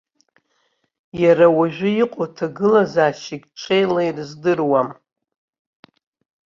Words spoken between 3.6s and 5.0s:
ҽеила ирыздыруам.